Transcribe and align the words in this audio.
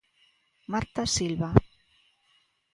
Marta 0.71 1.05
Silva. 1.15 1.51